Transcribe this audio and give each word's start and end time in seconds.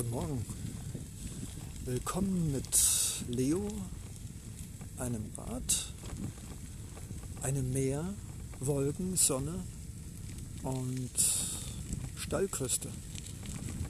Guten 0.00 0.12
Morgen. 0.12 0.44
Willkommen 1.84 2.52
mit 2.52 2.78
Leo, 3.28 3.68
einem 4.96 5.26
Rad, 5.36 5.92
einem 7.42 7.70
Meer, 7.70 8.14
Wolken, 8.60 9.14
Sonne 9.16 9.62
und 10.62 11.10
Steilküste. 12.16 12.88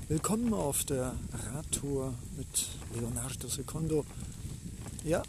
Willkommen 0.08 0.52
auf 0.52 0.82
der 0.82 1.14
Radtour 1.54 2.12
mit 2.36 2.66
Leonardo 2.92 3.46
Secondo. 3.46 4.04
Ja, 5.04 5.22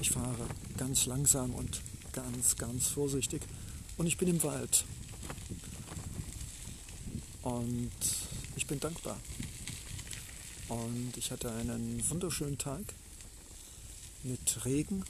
ich 0.00 0.10
fahre 0.10 0.46
ganz 0.76 1.06
langsam 1.06 1.52
und 1.52 1.80
ganz, 2.12 2.54
ganz 2.54 2.86
vorsichtig 2.86 3.42
und 3.96 4.06
ich 4.06 4.16
bin 4.16 4.28
im 4.28 4.40
Wald. 4.44 4.84
Und 7.42 7.90
ich 8.54 8.68
bin 8.68 8.78
dankbar. 8.78 9.16
Und 10.68 11.16
ich 11.16 11.30
hatte 11.30 11.50
einen 11.50 12.02
wunderschönen 12.10 12.58
Tag 12.58 12.82
mit 14.22 14.64
Regen, 14.64 15.02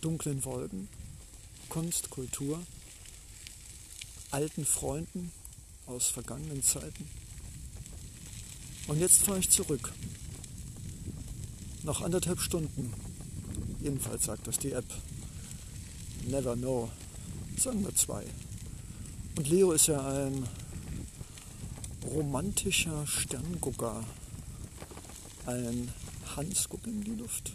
dunklen 0.00 0.44
Wolken, 0.44 0.88
Kunst, 1.68 2.08
Kultur, 2.10 2.64
alten 4.30 4.64
Freunden 4.64 5.30
aus 5.86 6.06
vergangenen 6.06 6.62
Zeiten. 6.62 7.08
Und 8.86 8.98
jetzt 8.98 9.22
fahre 9.22 9.38
ich 9.38 9.50
zurück. 9.50 9.92
Noch 11.82 12.00
anderthalb 12.00 12.40
Stunden. 12.40 12.92
Jedenfalls 13.80 14.24
sagt 14.24 14.46
das 14.46 14.58
die 14.58 14.72
App. 14.72 14.86
Never 16.26 16.56
know. 16.56 16.90
Sagen 17.58 17.84
wir 17.84 17.94
zwei. 17.94 18.24
Und 19.36 19.48
Leo 19.48 19.72
ist 19.72 19.88
ja 19.88 20.06
ein 20.06 20.48
romantischer 22.04 23.06
Sterngucker. 23.06 24.04
Ein 25.46 25.92
Hans 26.36 26.68
guckt 26.68 26.86
in 26.86 27.02
die 27.02 27.14
Luft. 27.14 27.52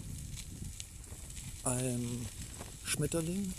Ein 1.64 2.26
Schmetterling. 2.84 3.54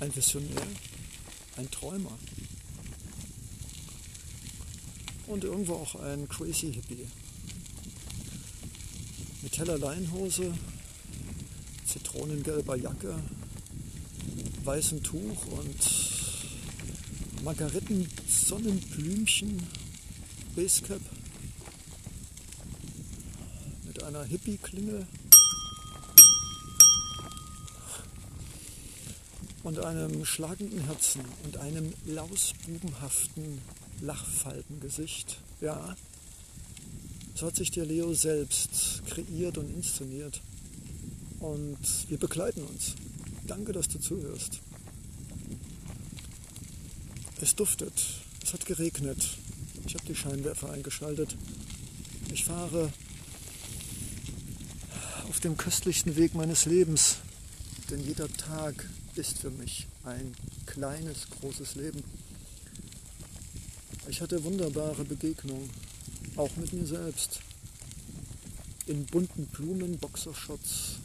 Ein 0.00 0.14
Visionär. 0.14 0.66
Ein 1.56 1.70
Träumer. 1.70 2.18
Und 5.26 5.44
irgendwo 5.44 5.74
auch 5.74 5.94
ein 5.96 6.28
Crazy 6.28 6.72
Hippie. 6.72 7.06
Mit 9.42 9.58
heller 9.58 9.78
Leinhose, 9.78 10.54
zitronengelber 11.86 12.76
Jacke, 12.76 13.14
weißem 14.64 15.02
Tuch 15.02 15.46
und 15.46 16.17
Margariten, 17.48 18.06
Sonnenblümchen, 18.28 19.66
Basecap 20.54 21.00
mit 23.86 24.02
einer 24.02 24.22
Hippie-Klingel 24.22 25.06
und 29.62 29.78
einem 29.78 30.26
schlagenden 30.26 30.80
Herzen 30.80 31.22
und 31.44 31.56
einem 31.56 31.94
lausbubenhaften 32.04 33.62
Lachfaltengesicht. 34.02 35.38
Ja, 35.62 35.96
so 37.34 37.46
hat 37.46 37.56
sich 37.56 37.70
der 37.70 37.86
Leo 37.86 38.12
selbst 38.12 39.00
kreiert 39.06 39.56
und 39.56 39.74
inszeniert. 39.74 40.42
Und 41.40 41.78
wir 42.10 42.18
begleiten 42.18 42.62
uns. 42.64 42.94
Danke, 43.46 43.72
dass 43.72 43.88
du 43.88 43.98
zuhörst. 43.98 44.60
Es 47.40 47.54
duftet. 47.54 47.92
Es 48.42 48.52
hat 48.52 48.66
geregnet. 48.66 49.38
Ich 49.86 49.94
habe 49.94 50.04
die 50.06 50.16
Scheinwerfer 50.16 50.70
eingeschaltet. 50.70 51.36
Ich 52.32 52.44
fahre 52.44 52.92
auf 55.28 55.38
dem 55.40 55.56
köstlichsten 55.56 56.16
Weg 56.16 56.34
meines 56.34 56.64
Lebens. 56.64 57.18
Denn 57.90 58.04
jeder 58.04 58.28
Tag 58.32 58.88
ist 59.14 59.38
für 59.38 59.50
mich 59.50 59.86
ein 60.04 60.34
kleines, 60.66 61.30
großes 61.30 61.76
Leben. 61.76 62.02
Ich 64.08 64.20
hatte 64.20 64.42
wunderbare 64.42 65.04
Begegnungen, 65.04 65.70
auch 66.36 66.54
mit 66.56 66.72
mir 66.72 66.86
selbst. 66.86 67.40
In 68.86 69.06
bunten 69.06 69.46
Blumen, 69.46 69.98
Boxershorts, 69.98 70.96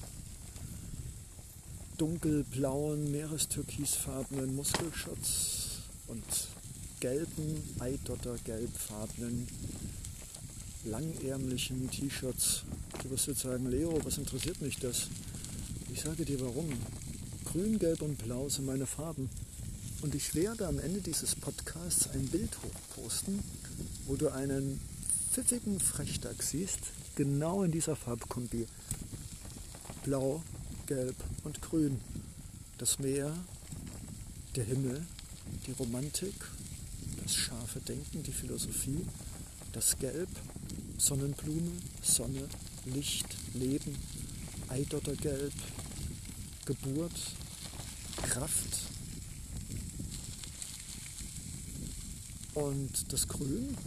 dunkelblauen, 1.97 3.11
meerestürkisfarbenen 3.11 4.55
Muskelschutz, 4.55 5.62
und 6.13 6.47
gelben, 6.99 7.63
Eidotter-gelbfarbenen, 7.79 9.47
langärmlichen 10.85 11.89
T-Shirts. 11.89 12.63
Du 13.01 13.09
wirst 13.09 13.27
jetzt 13.27 13.41
sagen, 13.41 13.67
Leo, 13.67 13.99
was 14.03 14.19
interessiert 14.19 14.61
mich 14.61 14.77
das? 14.77 15.07
Ich 15.91 16.01
sage 16.01 16.23
dir 16.23 16.39
warum. 16.39 16.69
Grün, 17.45 17.79
Gelb 17.79 18.03
und 18.03 18.19
Blau 18.19 18.47
sind 18.47 18.65
meine 18.65 18.85
Farben. 18.85 19.27
Und 20.01 20.13
ich 20.13 20.35
werde 20.35 20.67
am 20.67 20.77
Ende 20.77 21.01
dieses 21.01 21.33
Podcasts 21.33 22.07
ein 22.09 22.27
Bild 22.27 22.51
hochposten, 22.63 23.39
wo 24.05 24.15
du 24.15 24.29
einen 24.31 24.79
pfiffigen 25.31 25.79
Frechdachs 25.79 26.51
siehst, 26.51 26.79
genau 27.15 27.63
in 27.63 27.71
dieser 27.71 27.95
Farbkombi. 27.95 28.67
Blau, 30.03 30.43
Gelb 30.85 31.15
und 31.43 31.61
Grün. 31.61 31.99
Das 32.77 32.99
Meer, 32.99 33.35
der 34.55 34.65
Himmel 34.65 35.07
die 35.67 35.71
Romantik, 35.71 36.33
das 37.21 37.35
scharfe 37.35 37.79
Denken, 37.79 38.23
die 38.23 38.31
Philosophie, 38.31 39.05
das 39.71 39.97
Gelb, 39.97 40.29
Sonnenblume, 40.97 41.71
Sonne, 42.01 42.47
Licht, 42.85 43.27
Leben, 43.53 43.95
Eidottergelb, 44.69 45.53
Geburt, 46.65 47.11
Kraft 48.23 48.79
und 52.53 53.11
das 53.11 53.27
Grün. 53.27 53.77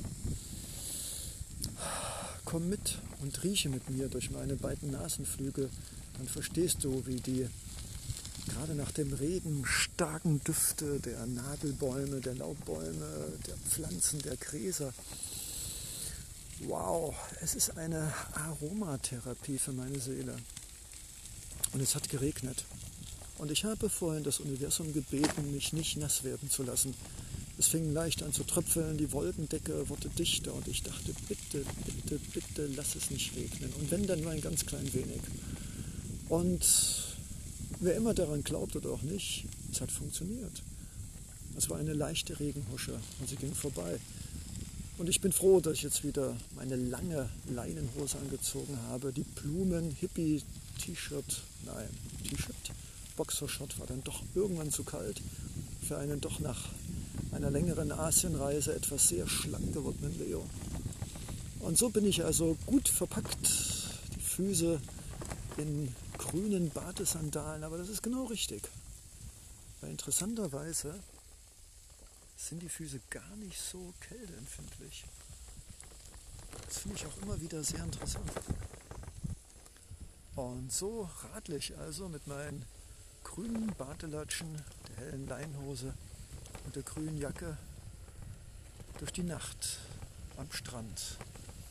Komm 2.45 2.69
mit 2.69 2.99
und 3.21 3.43
rieche 3.43 3.69
mit 3.69 3.91
mir 3.91 4.09
durch 4.09 4.31
meine 4.31 4.57
beiden 4.57 4.93
Nasenflügel, 4.93 5.69
dann 6.17 6.29
verstehst 6.29 6.85
du, 6.85 7.07
wie 7.07 7.17
die 7.17 7.49
gerade 8.47 8.75
nach 8.75 8.93
dem 8.93 9.13
Regen 9.13 9.65
starken 9.67 10.43
Düfte 10.45 11.01
der 11.01 11.27
Nadelbäume, 11.27 12.21
der 12.21 12.35
Laubbäume, 12.35 13.33
der 13.47 13.57
Pflanzen, 13.57 14.21
der 14.23 14.37
Gräser. 14.37 14.93
Wow, 16.61 17.15
es 17.43 17.55
ist 17.55 17.77
eine 17.77 18.13
Aromatherapie 18.33 19.59
für 19.59 19.73
meine 19.73 20.01
Seele. 20.01 20.37
Und 21.73 21.83
es 21.83 21.95
hat 21.95 22.09
geregnet. 22.09 22.65
Und 23.39 23.51
ich 23.51 23.65
habe 23.65 23.91
vorhin 23.91 24.25
das 24.25 24.41
Universum 24.41 24.95
gebeten, 24.95 25.53
mich 25.53 25.73
nicht 25.73 25.99
nass 25.99 26.25
werden 26.25 26.49
zu 26.51 26.63
lassen. 26.63 26.95
Es 27.59 27.69
fing 27.69 27.93
leicht 27.93 28.23
an 28.23 28.33
zu 28.33 28.45
tröpfeln, 28.45 28.97
die 28.99 29.13
Wolkendecke 29.13 29.89
wurde 29.89 30.09
dichter 30.11 30.53
und 30.55 30.69
ich 30.69 30.83
dachte, 30.83 31.13
bitte, 31.29 31.65
bitte, 31.85 32.19
bitte, 32.33 32.67
lass 32.75 32.95
es 32.97 33.11
nicht 33.11 33.35
regnen. 33.35 33.73
Und 33.75 33.91
wenn, 33.91 34.07
dann 34.07 34.21
nur 34.21 34.31
ein 34.31 34.41
ganz 34.41 34.65
klein 34.67 34.93
wenig. 34.93 35.21
Und 36.29 37.16
Wer 37.79 37.95
immer 37.95 38.15
daran 38.15 38.43
glaubt 38.43 38.75
oder 38.75 38.91
auch 38.91 39.03
nicht, 39.03 39.45
es 39.71 39.81
hat 39.81 39.93
funktioniert. 39.93 40.63
Es 41.57 41.69
war 41.69 41.79
eine 41.79 41.93
leichte 41.93 42.39
Regenhusche 42.39 42.99
und 43.21 43.29
sie 43.29 43.37
ging 43.37 43.55
vorbei. 43.55 43.99
Und 44.99 45.11
ich 45.11 45.21
bin 45.21 45.31
froh, 45.31 45.61
dass 45.61 45.75
ich 45.75 45.83
jetzt 45.83 46.05
wieder 46.05 46.35
meine 46.55 46.77
lange 46.77 47.29
Leinenhose 47.51 48.17
angezogen 48.19 48.79
habe. 48.89 49.13
Die 49.13 49.25
Blumen, 49.25 49.91
Hippie, 49.91 50.43
T-Shirt, 50.79 51.43
nein, 51.67 51.89
T-Shirt, 52.25 52.55
Boxershot 53.17 53.79
war 53.79 53.87
dann 53.87 54.03
doch 54.05 54.23
irgendwann 54.35 54.71
zu 54.71 54.85
kalt 54.85 55.21
für 55.87 55.99
einen 55.99 56.21
doch 56.21 56.41
nach 56.41 56.71
einer 57.33 57.51
längeren 57.51 57.93
Asienreise 57.93 58.75
etwas 58.75 59.09
sehr 59.09 59.29
schlank 59.29 59.75
gewordenen 59.75 60.19
Leo. 60.19 60.47
Und 61.61 61.77
so 61.77 61.91
bin 61.91 62.07
ich 62.07 62.25
also 62.25 62.57
gut 62.65 62.89
verpackt, 62.89 63.49
die 64.15 64.21
Füße 64.21 64.81
in 65.59 65.89
grünen 66.31 66.71
Badesandalen, 66.71 67.63
aber 67.63 67.79
das 67.79 67.89
ist 67.89 68.03
genau 68.03 68.25
richtig. 68.25 68.63
Weil 69.81 69.91
interessanterweise 69.91 70.99
sind 72.37 72.63
die 72.63 72.69
Füße 72.69 73.01
gar 73.11 73.37
nicht 73.37 73.61
so 73.61 73.95
kälteempfindlich. 74.01 75.05
Das 76.67 76.79
finde 76.79 76.97
ich 76.97 77.07
auch 77.07 77.17
immer 77.23 77.41
wieder 77.41 77.63
sehr 77.63 77.83
interessant. 77.83 78.31
Und 80.35 80.73
so 80.73 81.09
radlich 81.33 81.77
also 81.79 82.09
mit 82.09 82.27
meinen 82.27 82.65
grünen 83.25 83.73
Badelatschen, 83.79 84.63
der 84.89 84.97
hellen 84.97 85.27
Leinhose 85.29 85.95
und 86.65 86.77
der 86.77 86.83
grünen 86.83 87.19
Jacke 87.19 87.57
durch 88.99 89.13
die 89.13 89.23
Nacht 89.23 89.79
am 90.37 90.51
Strand 90.53 91.19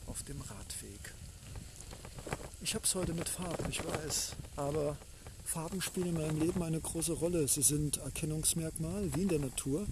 auf 0.06 0.22
dem 0.22 0.40
Radweg. 0.40 1.14
Ich 2.60 2.74
habe 2.74 2.84
es 2.84 2.94
heute 2.94 3.12
mit 3.12 3.28
Farben, 3.28 3.70
ich 3.70 3.84
weiß, 3.84 4.32
aber 4.56 4.96
Farben 5.44 5.80
spielen 5.80 6.08
in 6.08 6.14
meinem 6.14 6.40
Leben 6.40 6.62
eine 6.62 6.80
große 6.80 7.12
Rolle. 7.12 7.46
Sie 7.46 7.62
sind 7.62 7.98
Erkennungsmerkmal, 7.98 9.14
wie 9.14 9.22
in 9.22 9.28
der 9.28 9.38
Natur. 9.38 9.86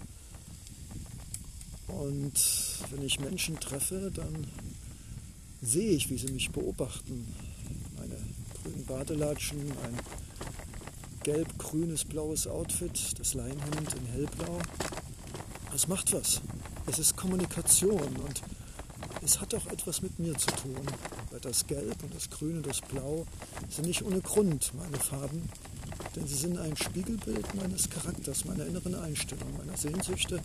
Und 1.87 2.33
wenn 2.91 3.03
ich 3.03 3.19
Menschen 3.19 3.59
treffe, 3.59 4.11
dann 4.13 4.47
sehe 5.61 5.91
ich, 5.91 6.09
wie 6.09 6.17
sie 6.17 6.31
mich 6.31 6.51
beobachten. 6.51 7.33
Meine 7.97 8.17
grünen 8.61 8.85
Badelatschen, 8.85 9.59
ein 9.59 9.99
gelb-grünes, 11.23 12.05
blaues 12.05 12.47
Outfit, 12.47 13.17
das 13.17 13.33
Leinhemd 13.33 13.93
in 13.93 14.05
hellblau. 14.07 14.59
Das 15.71 15.87
macht 15.87 16.13
was. 16.13 16.41
Es 16.87 16.99
ist 16.99 17.15
Kommunikation 17.15 18.15
und 18.17 18.41
es 19.25 19.41
hat 19.41 19.55
auch 19.55 19.65
etwas 19.67 20.03
mit 20.03 20.19
mir 20.19 20.37
zu 20.37 20.47
tun. 20.47 20.85
Weil 21.31 21.39
das 21.39 21.65
Gelb 21.65 22.01
und 22.03 22.13
das 22.13 22.29
Grün 22.29 22.57
und 22.57 22.67
das 22.67 22.79
Blau 22.81 23.25
sind 23.69 23.87
nicht 23.87 24.03
ohne 24.03 24.21
Grund 24.21 24.71
meine 24.75 24.97
Farben, 24.97 25.49
denn 26.15 26.27
sie 26.27 26.35
sind 26.35 26.57
ein 26.59 26.77
Spiegelbild 26.77 27.55
meines 27.55 27.89
Charakters, 27.89 28.45
meiner 28.45 28.65
inneren 28.65 28.95
Einstellung, 28.95 29.49
meiner 29.57 29.75
Sehnsüchte, 29.75 30.39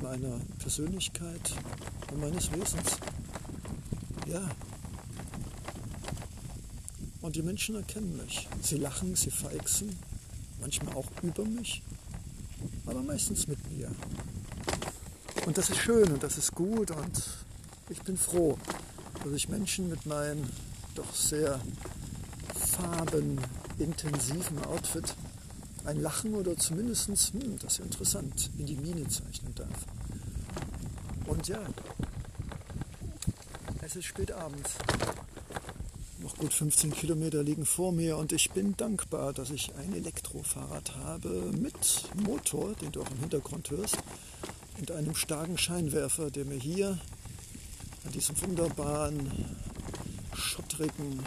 meiner 0.00 0.40
Persönlichkeit 0.60 1.52
und 2.12 2.20
meines 2.20 2.50
Wesens. 2.52 2.98
Ja. 4.26 4.48
Und 7.20 7.36
die 7.36 7.42
Menschen 7.42 7.74
erkennen 7.74 8.16
mich. 8.24 8.48
Sie 8.62 8.76
lachen, 8.76 9.16
sie 9.16 9.30
feixen, 9.30 9.96
manchmal 10.60 10.94
auch 10.94 11.10
über 11.22 11.44
mich, 11.44 11.82
aber 12.86 13.02
meistens 13.02 13.48
mit 13.48 13.58
mir. 13.76 13.90
Und 15.46 15.58
das 15.58 15.70
ist 15.70 15.78
schön 15.78 16.12
und 16.12 16.22
das 16.22 16.38
ist 16.38 16.54
gut 16.54 16.90
und 16.90 17.22
ich 17.88 18.02
bin 18.02 18.16
froh, 18.16 18.58
dass 19.22 19.32
ich 19.32 19.48
Menschen 19.48 19.88
mit 19.88 20.06
meinem 20.06 20.42
doch 20.94 21.14
sehr 21.14 21.60
farbenintensiven 22.54 24.64
Outfit 24.64 25.14
ein 25.84 26.00
Lachen 26.00 26.34
oder 26.34 26.56
zumindest, 26.56 27.08
hm, 27.08 27.58
das 27.60 27.74
ist 27.74 27.84
interessant, 27.84 28.50
in 28.58 28.66
die 28.66 28.76
Miene 28.76 29.06
zeichnen 29.08 29.54
darf. 29.54 29.86
Und 31.26 31.46
ja, 31.48 31.60
es 33.82 33.96
ist 33.96 34.06
spät 34.06 34.32
abends. 34.32 34.70
Noch 36.20 36.36
gut 36.36 36.54
15 36.54 36.92
Kilometer 36.92 37.42
liegen 37.42 37.66
vor 37.66 37.92
mir 37.92 38.16
und 38.16 38.32
ich 38.32 38.52
bin 38.52 38.74
dankbar, 38.78 39.34
dass 39.34 39.50
ich 39.50 39.74
ein 39.76 39.94
Elektrofahrrad 39.94 40.96
habe 40.96 41.52
mit 41.52 42.08
Motor, 42.24 42.72
den 42.76 42.92
du 42.92 43.02
auch 43.02 43.10
im 43.10 43.20
Hintergrund 43.20 43.70
hörst, 43.70 43.98
und 44.78 44.90
einem 44.90 45.14
starken 45.14 45.58
Scheinwerfer, 45.58 46.30
der 46.30 46.46
mir 46.46 46.58
hier 46.58 46.98
an 48.04 48.12
diesem 48.12 48.40
wunderbaren, 48.42 49.30
schottrigen, 50.34 51.20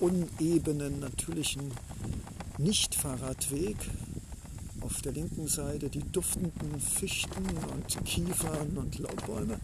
unebenen, 0.00 1.00
natürlichen 1.00 1.72
Nicht-Fahrradweg 2.58 3.76
auf 4.80 5.00
der 5.02 5.12
linken 5.12 5.48
Seite 5.48 5.88
die 5.88 6.02
duftenden 6.12 6.80
Fichten 6.80 7.44
und 7.72 8.04
Kiefern 8.04 8.76
und 8.76 8.98
Laubbäume 8.98 9.58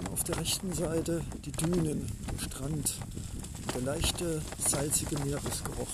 und 0.00 0.12
auf 0.12 0.22
der 0.24 0.38
rechten 0.38 0.72
Seite 0.72 1.22
die 1.44 1.52
Dünen, 1.52 2.06
der 2.32 2.38
Strand, 2.38 2.94
der 3.74 3.82
leichte, 3.82 4.42
salzige 4.58 5.18
Meeresgeruch. 5.24 5.88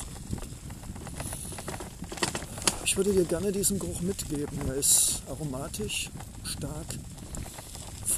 Ich 2.84 2.96
würde 2.98 3.12
dir 3.14 3.24
gerne 3.24 3.52
diesen 3.52 3.78
Geruch 3.78 4.02
mitgeben. 4.02 4.58
Er 4.68 4.74
ist 4.74 5.22
aromatisch, 5.26 6.10
stark, 6.44 6.86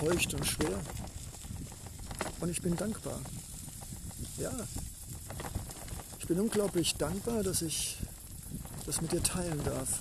feucht 0.04 0.34
und 0.34 0.46
schwer. 0.46 0.78
Und 2.40 2.50
ich 2.50 2.60
bin 2.60 2.76
dankbar. 2.76 3.18
Ja, 4.38 4.52
ich 6.18 6.26
bin 6.26 6.40
unglaublich 6.40 6.94
dankbar, 6.96 7.42
dass 7.42 7.62
ich 7.62 7.96
das 8.86 9.00
mit 9.00 9.12
dir 9.12 9.22
teilen 9.22 9.62
darf. 9.64 10.00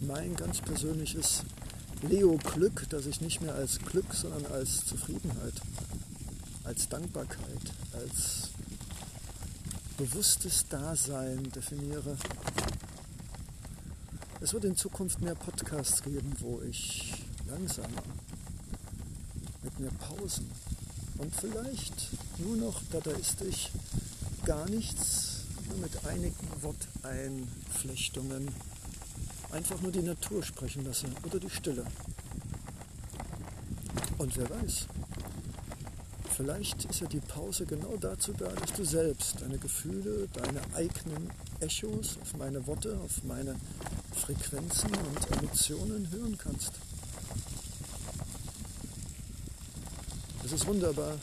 Mein 0.00 0.36
ganz 0.36 0.60
persönliches 0.60 1.42
Leo-Glück, 2.02 2.86
das 2.90 3.06
ich 3.06 3.20
nicht 3.20 3.40
mehr 3.40 3.54
als 3.54 3.80
Glück, 3.80 4.14
sondern 4.14 4.46
als 4.46 4.86
Zufriedenheit, 4.86 5.54
als 6.62 6.88
Dankbarkeit, 6.88 7.72
als 7.92 8.50
bewusstes 9.96 10.68
Dasein 10.68 11.50
definiere. 11.50 12.16
Es 14.40 14.52
wird 14.52 14.64
in 14.64 14.76
Zukunft 14.76 15.20
mehr 15.20 15.34
Podcasts 15.34 16.00
geben, 16.00 16.32
wo 16.38 16.60
ich 16.62 17.12
langsamer, 17.48 18.02
mit 19.62 19.80
mehr 19.80 19.90
Pausen 19.98 20.48
und 21.18 21.34
vielleicht 21.34 22.08
nur 22.38 22.56
noch 22.56 22.80
dadaistisch 22.92 23.70
gar 24.44 24.68
nichts, 24.68 25.40
nur 25.68 25.78
mit 25.78 26.06
einigen 26.06 26.46
Worteinflechtungen 26.62 28.48
einfach 29.50 29.80
nur 29.80 29.90
die 29.90 30.02
Natur 30.02 30.44
sprechen 30.44 30.84
lasse 30.84 31.06
oder 31.24 31.40
die 31.40 31.50
Stille. 31.50 31.84
Und 34.18 34.36
wer 34.36 34.48
weiß, 34.50 34.86
vielleicht 36.36 36.84
ist 36.84 37.00
ja 37.00 37.08
die 37.08 37.20
Pause 37.20 37.66
genau 37.66 37.96
dazu 37.96 38.32
da, 38.34 38.46
dass 38.46 38.72
du 38.72 38.84
selbst 38.84 39.40
deine 39.40 39.58
Gefühle, 39.58 40.28
deine 40.32 40.60
eigenen 40.76 41.28
Echos 41.58 42.18
auf 42.22 42.36
meine 42.36 42.64
Worte, 42.68 42.96
auf 43.04 43.24
meine 43.24 43.56
Frequenzen 44.18 44.90
und 44.94 45.30
Emotionen 45.38 46.10
hören 46.10 46.36
kannst. 46.36 46.72
Es 50.44 50.52
ist 50.52 50.66
wunderbar. 50.66 51.14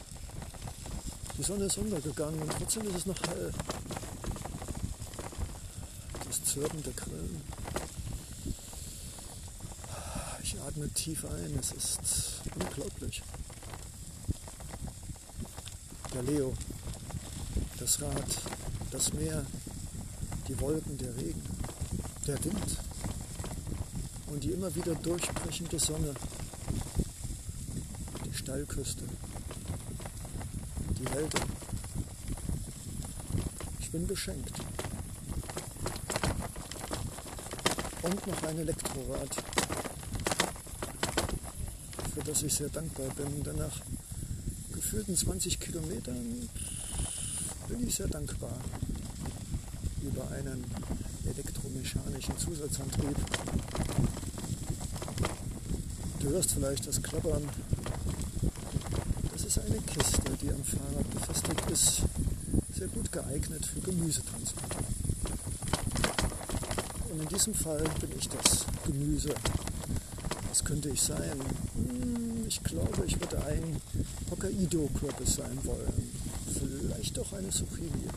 Die 1.38 1.44
Sonne 1.44 1.66
ist 1.66 1.78
untergegangen 1.78 2.42
und 2.42 2.52
trotzdem 2.52 2.88
ist 2.88 2.96
es 2.96 3.06
noch 3.06 3.22
hell. 3.28 3.52
Das 6.28 6.44
Zirpen 6.44 6.82
der 6.84 6.94
Grillen. 6.94 7.42
Ich 10.42 10.60
atme 10.62 10.90
tief 10.90 11.26
ein. 11.26 11.60
Es 11.60 11.72
ist 11.72 12.42
unglaublich 12.56 13.24
der 16.16 16.24
Leo, 16.24 16.54
das 17.78 18.02
Rad, 18.02 18.42
das 18.90 19.12
Meer, 19.12 19.46
die 20.48 20.58
Wolken, 20.62 20.98
der 20.98 21.14
Regen, 21.18 21.42
der 22.26 22.42
Wind 22.46 22.85
und 24.36 24.44
die 24.44 24.52
immer 24.52 24.76
wieder 24.76 24.94
durchbrechende 24.96 25.80
Sonne, 25.80 26.14
die 28.26 28.34
Steilküste, 28.34 29.06
die 31.00 31.06
Wälder. 31.16 31.40
Ich 33.80 33.90
bin 33.92 34.06
beschenkt. 34.06 34.52
Und 38.02 38.28
noch 38.28 38.44
ein 38.44 38.60
Elektrorad, 38.60 39.36
für 42.14 42.24
das 42.26 42.44
ich 42.44 42.54
sehr 42.54 42.68
dankbar 42.68 43.08
bin. 43.16 43.42
Danach 43.42 43.80
gefühlten 44.74 45.16
20 45.16 45.62
Kilometern 45.62 46.50
bin 47.70 47.88
ich 47.88 47.96
sehr 47.96 48.10
dankbar 48.10 48.60
über 50.02 50.30
einen 50.32 50.66
elektromechanischen 51.26 52.38
Zusatzantrieb. 52.38 53.16
Du 56.26 56.32
hörst 56.32 56.54
vielleicht 56.54 56.88
das 56.88 57.04
Klappern. 57.04 57.44
Das 59.32 59.46
ist 59.46 59.60
eine 59.60 59.78
Kiste, 59.78 60.24
die 60.42 60.50
am 60.50 60.64
Fahrrad 60.64 61.08
befestigt 61.12 61.70
ist, 61.70 62.02
sehr 62.74 62.88
gut 62.88 63.12
geeignet 63.12 63.64
für 63.64 63.80
Gemüsetransport. 63.82 64.76
Und 67.12 67.22
in 67.22 67.28
diesem 67.28 67.54
Fall 67.54 67.84
bin 68.02 68.10
ich 68.18 68.28
das 68.28 68.66
Gemüse. 68.88 69.36
Was 70.50 70.66
könnte 70.66 70.90
ich 70.90 71.00
sein? 71.00 71.40
Hm, 71.76 72.46
ich 72.48 72.64
glaube, 72.64 73.06
ich 73.06 73.20
würde 73.20 73.46
ein 73.46 73.80
Hokkaido-Kürbis 74.32 75.36
sein 75.36 75.60
wollen. 75.64 76.12
Vielleicht 76.58 77.20
auch 77.20 77.34
eine 77.34 77.52
Zucchini. 77.52 78.10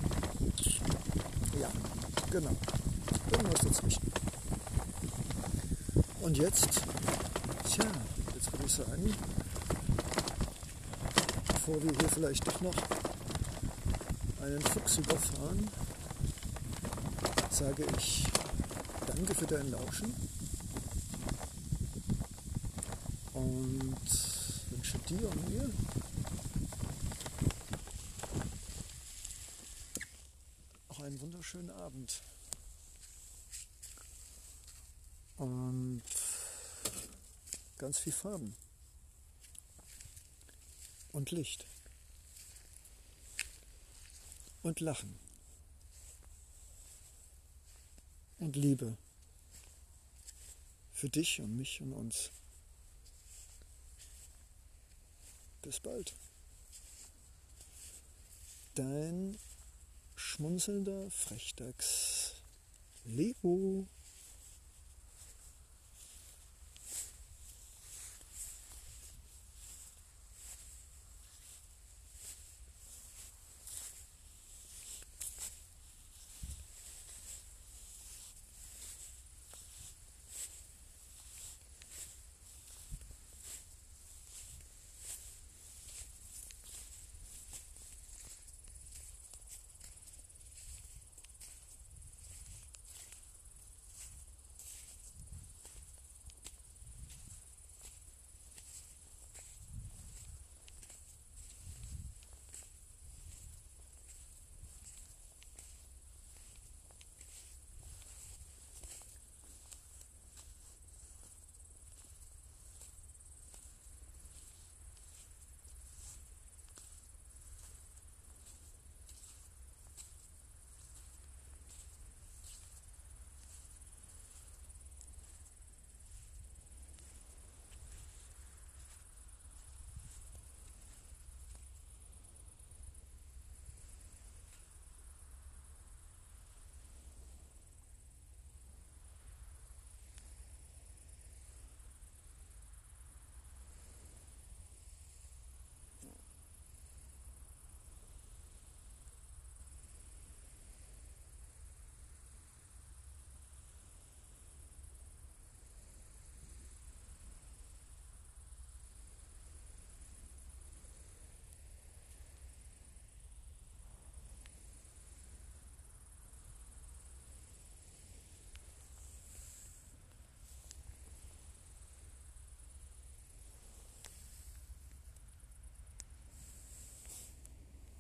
Ja, 1.61 1.69
genau. 2.31 2.57
Irgendwas 3.33 3.61
dazwischen. 3.61 4.11
Und 6.23 6.39
jetzt, 6.39 6.81
tja, 7.79 7.91
jetzt 8.35 8.53
würde 8.53 8.67
ich 8.67 8.73
sagen, 8.73 9.15
bevor 11.47 11.83
wir 11.83 11.93
hier 11.93 12.09
vielleicht 12.09 12.47
doch 12.47 12.61
noch 12.61 12.75
einen 14.41 14.61
Fuchs 14.63 14.99
überfahren, 14.99 15.69
sage 17.51 17.87
ich 17.97 18.25
danke 19.07 19.35
für 19.35 19.47
dein 19.47 19.71
Lauschen 19.71 20.15
und 23.35 23.97
wünsche 24.71 24.99
dir 25.09 25.29
und 25.29 25.49
mir 25.49 25.71
einen 31.05 31.21
wunderschönen 31.21 31.71
Abend. 31.71 32.21
Und 35.39 36.03
ganz 37.79 37.99
viel 37.99 38.13
Farben. 38.13 38.55
Und 41.13 41.31
Licht. 41.31 41.67
Und 44.63 44.81
Lachen. 44.81 45.19
Und 48.39 48.57
Liebe. 48.57 48.97
Für 50.93 51.09
dich 51.09 51.41
und 51.41 51.57
mich 51.57 51.81
und 51.81 51.93
uns. 51.93 52.31
Bis 55.63 55.81
bald. 55.81 56.15
Dein 58.75 59.39
schmunzelnder 60.17 61.11
Frechdachs 61.11 62.35
Leo. 63.05 63.87